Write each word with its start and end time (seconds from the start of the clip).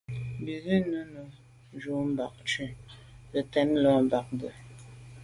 Bə̌k 0.43 0.63
rə̌ 0.65 0.65
zə̂nù 0.65 1.03
nə́ 1.13 1.25
jú’ 1.81 1.93
mbā 2.11 2.25
bɑ̀ 2.27 2.31
cú 2.35 2.43
cɛ̌d 3.31 3.53
ntɔ́k 3.53 3.69
lá 3.83 3.91
bɑdə̂. 4.09 4.53